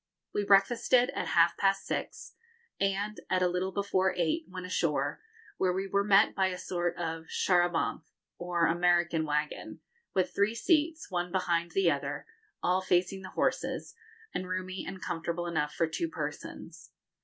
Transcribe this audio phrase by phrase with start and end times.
[0.33, 2.33] We breakfasted at half past six,
[2.79, 5.21] and, at a little before eight, went ashore,
[5.59, 8.07] where we were met by a sort of char à bancs,
[8.39, 9.79] or American wagon,
[10.15, 12.25] with three seats, one behind the other,
[12.63, 13.93] all facing the horses,
[14.33, 16.89] and roomy and comfortable enough for two persons.